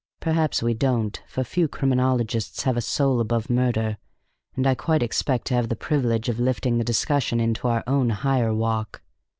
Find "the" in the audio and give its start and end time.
5.69-5.75, 6.79-6.83